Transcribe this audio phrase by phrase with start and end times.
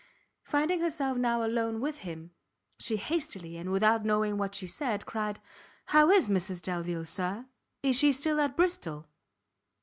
[0.41, 2.31] Finding herself now alone with him,
[2.79, 5.39] she hastily, and without knowing what she said, cried,
[5.85, 7.45] "How is Mrs Delvile, Sir?
[7.83, 9.05] Is she still at Bristol?"